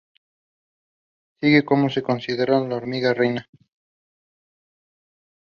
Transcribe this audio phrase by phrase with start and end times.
[0.03, 3.47] La sigue como considerándola la "hormiga reina".